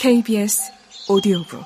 KBS 0.00 0.72
오디오북 1.10 1.62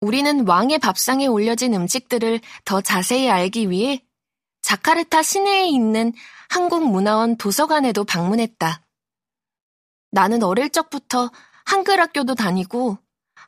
우리는 0.00 0.46
왕의 0.46 0.78
밥상에 0.78 1.26
올려진 1.26 1.74
음식들을 1.74 2.38
더 2.64 2.80
자세히 2.80 3.28
알기 3.28 3.70
위해 3.70 4.04
자카르타 4.62 5.24
시내에 5.24 5.66
있는 5.66 6.12
한국문화원 6.50 7.38
도서관에도 7.38 8.04
방문했다. 8.04 8.86
나는 10.12 10.44
어릴 10.44 10.70
적부터 10.70 11.32
한글 11.64 11.98
학교도 11.98 12.36
다니고 12.36 12.98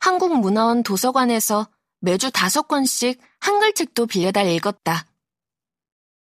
한국문화원 0.01 0.83
도서관에서 0.83 1.69
매주 2.01 2.29
다섯 2.29 2.63
권씩 2.63 3.21
한글책도 3.39 4.07
빌려다 4.07 4.41
읽었다. 4.41 5.08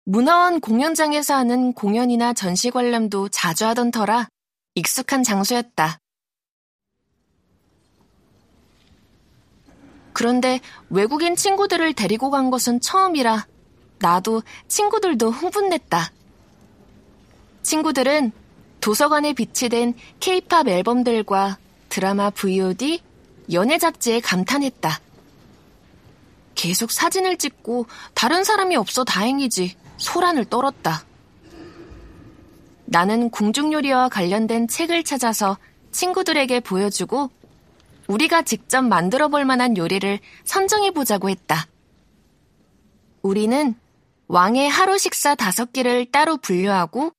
문화원 0.07 0.59
공연장에서 0.59 1.33
하는 1.33 1.73
공연이나 1.73 2.33
전시 2.33 2.69
관람도 2.69 3.29
자주 3.29 3.65
하던 3.65 3.89
터라 3.89 4.27
익숙한 4.75 5.23
장소였다. 5.23 5.97
그런데 10.13 10.59
외국인 10.91 11.35
친구들을 11.35 11.93
데리고 11.93 12.29
간 12.29 12.51
것은 12.51 12.81
처음이라 12.81 13.47
나도 13.97 14.43
친구들도 14.67 15.31
흥분됐다. 15.31 16.11
친구들은 17.63 18.31
도서관에 18.81 19.33
비치된 19.33 19.95
케이팝 20.19 20.67
앨범들과 20.67 21.57
드라마 21.89 22.29
VOD, 22.29 23.01
연예 23.51 23.79
잡지에 23.79 24.19
감탄했다. 24.19 25.01
계속 26.53 26.91
사진을 26.91 27.37
찍고 27.37 27.87
다른 28.13 28.43
사람이 28.43 28.75
없어 28.75 29.03
다행이지 29.03 29.75
소란을 29.97 30.45
떨었다. 30.45 31.05
나는 32.85 33.29
궁중요리와 33.29 34.09
관련된 34.09 34.67
책을 34.67 35.03
찾아서 35.03 35.57
친구들에게 35.91 36.59
보여주고 36.59 37.29
우리가 38.07 38.43
직접 38.43 38.81
만들어 38.83 39.29
볼 39.29 39.45
만한 39.45 39.77
요리를 39.77 40.19
선정해 40.43 40.91
보자고 40.91 41.29
했다. 41.29 41.67
우리는 43.21 43.75
왕의 44.27 44.69
하루 44.69 44.97
식사 44.97 45.35
다섯 45.35 45.73
개를 45.73 46.11
따로 46.11 46.37
분류하고 46.37 47.11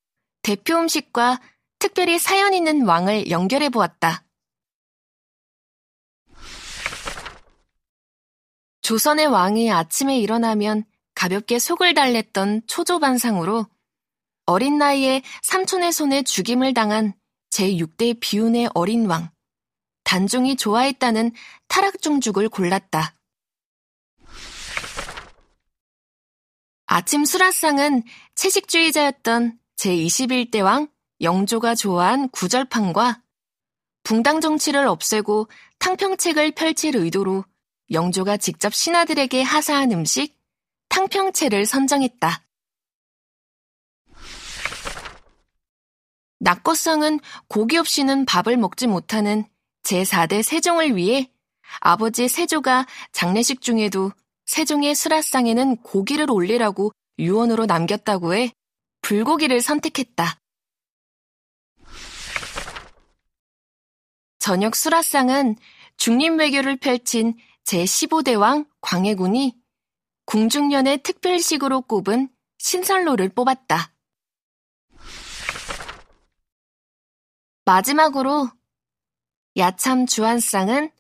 대표 0.43 0.77
음식과 0.77 1.41
특별히 1.79 2.19
사연 2.19 2.55
있는 2.55 2.87
왕을 2.87 3.31
연결해 3.31 3.69
보았다. 3.69 4.23
조선의 8.83 9.27
왕이 9.27 9.73
아침에 9.73 10.17
일어나면 10.19 10.85
가볍게 11.17 11.59
속을 11.59 11.95
달랬던 11.95 12.63
초조반상으로 12.69 13.67
어린 14.45 14.79
나이에 14.79 15.23
삼촌의 15.43 15.91
손에 15.91 16.23
죽임을 16.23 16.75
당한 16.75 17.15
제6대 17.51 18.21
비운의 18.21 18.69
어린 18.75 19.07
왕, 19.07 19.31
단종이 20.05 20.57
좋아했다는 20.57 21.33
타락종죽을 21.69 22.51
골랐다. 22.51 23.15
아침 26.85 27.25
수라상은 27.25 28.05
채식주의자였던 28.35 29.59
제21대 29.77 30.63
왕 30.63 30.87
영조가 31.23 31.75
좋아한 31.77 32.29
구절판과 32.29 33.23
붕당 34.03 34.43
정치를 34.43 34.87
없애고 34.87 35.49
탕평책을 35.79 36.53
펼칠 36.53 36.95
의도로 36.95 37.45
영조가 37.91 38.37
직접 38.37 38.75
신하들에게 38.75 39.43
하사한 39.43 39.93
음식 39.93 40.36
탕평채를 40.97 41.67
선정했다. 41.67 42.43
낙거성은 46.39 47.21
고기 47.49 47.77
없이는 47.77 48.25
밥을 48.25 48.57
먹지 48.57 48.87
못하는 48.87 49.45
제4대 49.83 50.43
세종을 50.43 50.97
위해 50.97 51.31
아버지 51.81 52.29
세조가 52.29 52.87
장례식 53.13 53.61
중에도 53.61 54.11
세종의 54.47 54.95
수라상에는 54.95 55.77
고기를 55.83 56.31
올리라고 56.31 56.93
유언으로 57.19 57.67
남겼다고 57.67 58.35
해 58.35 58.53
불고기를 59.03 59.61
선택했다. 59.61 60.41
저녁 64.39 64.75
수라상은 64.75 65.57
중림 65.99 66.39
외교를 66.39 66.79
펼친 66.79 67.37
제15대 67.65 68.41
왕 68.41 68.65
광해군이 68.81 69.66
궁중년의 70.27 70.99
특별식으로 70.99 71.83
꼽은 71.83 72.29
신설로를 72.59 73.31
뽑았다. 73.31 73.93
마지막으로 77.65 78.49
야참 79.57 80.07
주한상은 80.07 80.91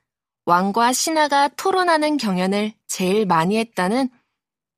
왕과 0.47 0.92
신하가 0.92 1.48
토론하는 1.48 2.16
경연을 2.16 2.72
제일 2.86 3.26
많이 3.26 3.59
했다는 3.59 4.09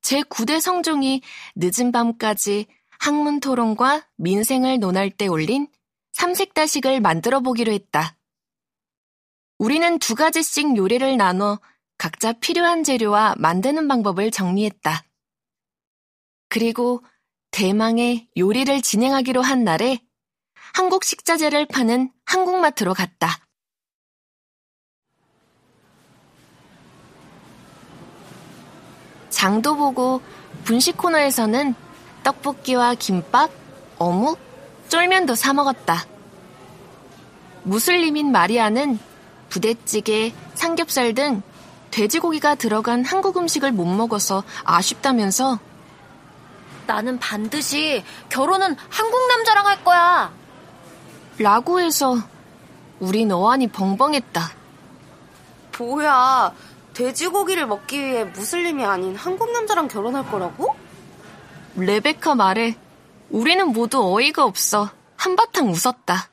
제9대 0.02 0.60
성종이 0.60 1.22
늦은 1.54 1.92
밤까지 1.92 2.66
학문 2.98 3.40
토론과 3.40 4.08
민생을 4.16 4.80
논할 4.80 5.10
때 5.10 5.26
올린 5.26 5.68
삼색다식을 6.12 7.00
만들어 7.00 7.40
보기로 7.40 7.70
했다. 7.72 8.16
우리는 9.58 9.98
두 9.98 10.14
가지씩 10.14 10.76
요리를 10.76 11.16
나눠 11.16 11.60
각자 11.98 12.32
필요한 12.32 12.84
재료와 12.84 13.34
만드는 13.38 13.88
방법을 13.88 14.30
정리했다. 14.30 15.02
그리고 16.48 17.02
대망의 17.50 18.28
요리를 18.36 18.80
진행하기로 18.82 19.42
한 19.42 19.64
날에 19.64 19.98
한국 20.74 21.02
식자재를 21.02 21.66
파는 21.66 22.12
한국마트로 22.24 22.94
갔다. 22.94 23.40
장도 29.30 29.76
보고 29.76 30.20
분식 30.64 30.96
코너에서는 30.96 31.74
떡볶이와 32.22 32.94
김밥, 32.94 33.50
어묵, 33.98 34.38
쫄면도 34.88 35.34
사 35.34 35.52
먹었다. 35.52 36.06
무슬림인 37.64 38.30
마리아는 38.30 38.98
부대찌개, 39.48 40.32
삼겹살 40.54 41.14
등 41.14 41.42
돼지고기가 41.90 42.54
들어간 42.54 43.04
한국 43.04 43.36
음식을 43.36 43.72
못 43.72 43.84
먹어서 43.86 44.44
아쉽다면서 44.64 45.58
나는 46.86 47.18
반드시 47.18 48.02
결혼은 48.28 48.76
한국 48.88 49.28
남자랑 49.28 49.66
할 49.66 49.84
거야. 49.84 50.32
라고 51.38 51.80
해서 51.80 52.16
우린 52.98 53.30
어안이 53.30 53.68
벙벙했다. 53.68 54.50
뭐야, 55.78 56.52
돼지고기를 56.94 57.66
먹기 57.66 58.02
위해 58.02 58.24
무슬림이 58.24 58.84
아닌 58.84 59.14
한국 59.14 59.52
남자랑 59.52 59.88
결혼할 59.88 60.28
거라고? 60.30 60.74
레베카 61.76 62.34
말에 62.34 62.76
우리는 63.30 63.68
모두 63.68 64.02
어이가 64.02 64.44
없어 64.44 64.90
한바탕 65.16 65.68
웃었다. 65.68 66.30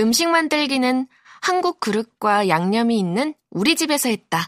음식 0.00 0.28
만들기는 0.28 1.06
한국 1.42 1.80
그릇과 1.80 2.46
양념이 2.46 2.96
있는 2.96 3.34
우리 3.50 3.74
집에서 3.74 4.08
했다. 4.08 4.46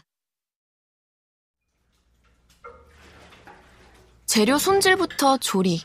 재료 4.25 4.57
손질부터 4.57 5.37
조리, 5.37 5.81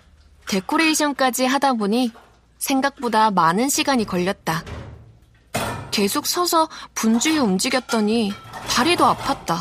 데코레이션까지 0.49 1.47
하다 1.47 1.75
보니 1.75 2.13
생각보다 2.59 3.33
많은 3.33 3.69
시간이 3.69 4.05
걸렸다. 4.05 4.65
계속 5.91 6.27
서서 6.29 6.69
분주히 6.95 7.39
움직였더니 7.39 8.33
다리도 8.69 9.05
아팠다. 9.05 9.57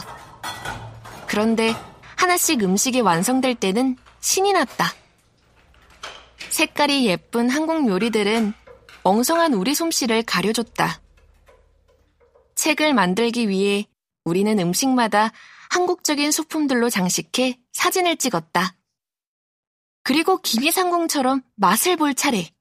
그런데 1.25 1.73
하나씩 2.15 2.61
음식이 2.61 3.01
완성될 3.01 3.55
때는 3.55 3.97
신이 4.19 4.53
났다. 4.53 4.85
색깔이 6.49 7.07
예쁜 7.07 7.49
한국 7.49 7.87
요리들은 7.87 8.53
엉성한 9.01 9.55
우리 9.55 9.73
솜씨를 9.73 10.21
가려줬다. 10.23 11.01
책을 12.59 12.93
만들기 12.93 13.47
위해 13.47 13.87
우리는 14.25 14.59
음식마다 14.59 15.31
한국적인 15.69 16.29
소품들로 16.31 16.89
장식해 16.89 17.57
사진을 17.71 18.17
찍었다. 18.17 18.75
그리고 20.03 20.41
김이상궁처럼 20.41 21.41
맛을 21.55 21.95
볼 21.95 22.13
차례. 22.13 22.51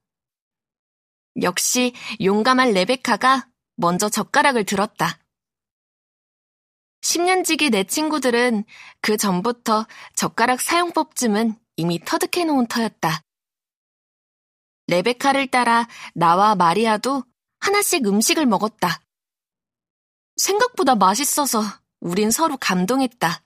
역시 1.42 1.94
용감한 2.20 2.74
레베카가 2.74 3.48
먼저 3.74 4.08
젓가락을 4.08 4.64
들었다. 4.64 5.18
10년지기 7.00 7.70
내 7.70 7.82
친구들은 7.82 8.64
그 9.00 9.16
전부터 9.16 9.86
젓가락 10.14 10.60
사용법쯤은 10.60 11.58
이미 11.76 11.98
터득해 12.04 12.44
놓은 12.44 12.68
터였다. 12.68 13.22
레베카를 14.86 15.48
따라 15.48 15.88
나와 16.14 16.54
마리아도 16.54 17.24
하나씩 17.58 18.06
음식을 18.06 18.46
먹었다. 18.46 19.02
생각보다 20.38 20.94
맛있어서 20.94 21.62
우린 22.00 22.30
서로 22.30 22.56
감동했다. 22.56 23.42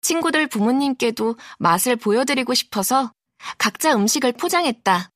친구들 0.00 0.48
부모님께도 0.48 1.36
맛을 1.58 1.96
보여드리고 1.96 2.54
싶어서 2.54 3.12
각자 3.58 3.94
음식을 3.94 4.32
포장했다. 4.32 5.10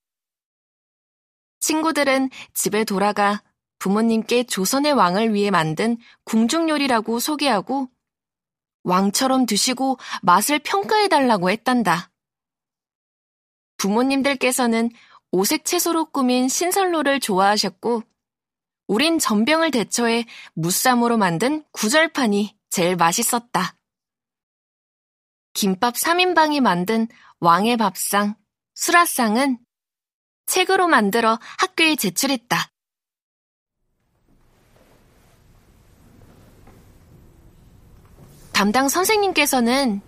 친구들은 1.61 2.31
집에 2.55 2.85
돌아가 2.85 3.43
부모님께 3.79 4.45
조선의 4.45 4.93
왕을 4.93 5.35
위해 5.35 5.51
만든 5.51 5.97
궁중요리라고 6.25 7.21
소개하고 7.21 7.89
왕처럼 8.85 9.47
드시고 9.47 9.99
맛을 10.23 10.59
평가해달라고 10.61 11.51
했단다. 11.51 12.11
부모님들께서는 13.77 14.91
오색 15.31 15.65
채소로 15.65 16.07
꾸민 16.07 16.49
신선로를 16.49 17.21
좋아하셨고, 17.21 18.03
우린 18.89 19.19
전병을 19.19 19.71
대처해 19.71 20.25
무쌈으로 20.55 21.19
만든 21.19 21.63
구절판이 21.73 22.57
제일 22.71 22.97
맛있었다. 22.97 23.77
김밥 25.53 25.95
3인방이 25.95 26.61
만든 26.61 27.07
왕의 27.41 27.77
밥상, 27.77 28.35
수라상은 28.75 29.59
책으로 30.47 30.89
만들어 30.89 31.39
학교에 31.59 31.97
제출했다. 31.97 32.57
담당 38.53 38.89
선생님께서는 38.89 40.01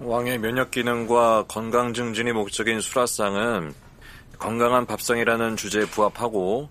왕의 0.00 0.38
면역 0.38 0.70
기능과 0.70 1.46
건강 1.48 1.94
증진이 1.94 2.32
목적인 2.32 2.80
수라상은 2.80 3.74
건강한 4.38 4.86
밥상이라는 4.86 5.56
주제에 5.56 5.86
부합하고 5.86 6.68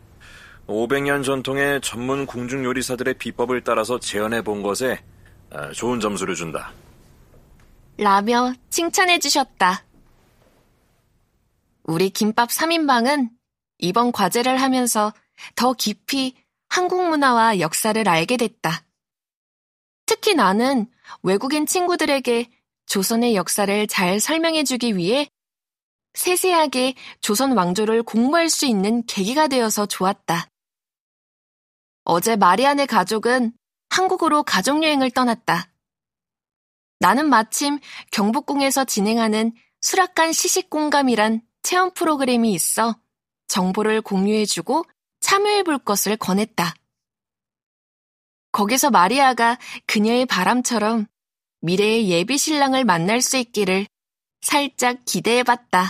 500년 0.70 1.24
전통의 1.24 1.82
전문 1.82 2.28
궁중 2.28 2.64
요리사들의 2.64 3.16
비법을 3.16 3.64
따라서 3.64 4.00
재현해 4.00 4.44
본 4.44 4.62
것에 4.62 5.02
아, 5.50 5.72
좋은 5.72 6.00
점수를 6.00 6.36
준다. 6.36 6.72
라며 7.98 8.54
칭찬해 8.70 9.18
주셨다. 9.18 9.84
우리 11.84 12.12
김밥 12.12 12.50
3인방은 12.50 13.30
이번 13.80 14.12
과제를 14.12 14.62
하면서 14.62 15.12
더 15.56 15.74
깊이 15.74 16.36
한국 16.70 17.10
문화와 17.10 17.60
역사를 17.60 18.08
알게 18.08 18.38
됐다. 18.38 18.84
특히 20.06 20.36
나는 20.36 20.86
외국인 21.24 21.66
친구들에게 21.66 22.48
조선의 22.86 23.36
역사를 23.36 23.88
잘 23.88 24.20
설명해 24.20 24.66
주기 24.66 24.96
위해 24.96 25.30
세세하게 26.14 26.94
조선 27.22 27.54
왕조를 27.54 28.04
공부할 28.04 28.50
수 28.50 28.68
있는 28.68 29.04
계기가 29.08 29.48
되어서 29.48 29.88
좋았다. 29.88 30.48
어제 32.12 32.36
마리안의 32.36 32.88
가족은 32.88 33.54
한국으로 33.90 34.42
가족여행을 34.42 35.12
떠났다. 35.12 35.72
나는 37.00 37.30
마침 37.30 37.78
경복궁에서 38.12 38.86
진행하는 38.86 39.54
수락관 39.82 40.34
시식공감이란 40.34 41.44
체험 41.62 41.92
프로그램이 41.92 42.52
있어 42.54 43.00
정보를 43.48 44.02
공유해주고 44.02 44.86
참여해 45.20 45.62
볼 45.62 45.78
것을 45.78 46.18
권했다. 46.18 46.74
거기서 48.54 48.90
마리아가 48.90 49.60
그녀의 49.86 50.26
바람처럼 50.26 51.06
미래의 51.62 52.10
예비 52.10 52.40
신랑을 52.40 52.86
만날 52.86 53.22
수 53.22 53.38
있기를 53.38 53.86
살짝 54.42 55.06
기대해 55.06 55.44
봤다. 55.44 55.86